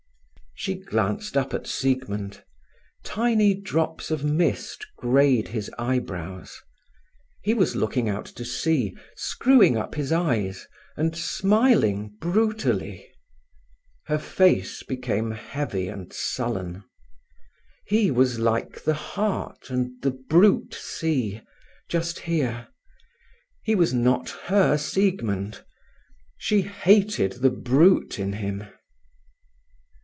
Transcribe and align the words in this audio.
She 0.53 0.75
glanced 0.75 1.37
up 1.37 1.55
at 1.55 1.65
Siegmund. 1.65 2.43
Tiny 3.03 3.55
drops 3.55 4.11
of 4.11 4.23
mist 4.23 4.85
greyed 4.95 5.47
his 5.47 5.71
eyebrows. 5.79 6.61
He 7.41 7.55
was 7.55 7.75
looking 7.75 8.07
out 8.07 8.25
to 8.25 8.45
sea, 8.45 8.95
screwing 9.15 9.75
up 9.75 9.95
his 9.95 10.11
eyes, 10.11 10.67
and 10.95 11.15
smiling 11.17 12.15
brutally. 12.19 13.09
Her 14.05 14.19
face 14.19 14.83
became 14.83 15.31
heavy 15.31 15.87
and 15.87 16.13
sullen. 16.13 16.83
He 17.87 18.11
was 18.11 18.37
like 18.37 18.83
the 18.83 18.93
heart 18.93 19.71
and 19.71 19.99
the 20.03 20.11
brute 20.11 20.75
sea, 20.75 21.41
just 21.89 22.19
here; 22.19 22.67
he 23.63 23.73
was 23.73 23.95
not 23.95 24.29
her 24.45 24.77
Siegmund. 24.77 25.63
She 26.37 26.61
hated 26.61 27.31
the 27.41 27.49
brute 27.49 28.19
in 28.19 28.33
him. 28.33 28.65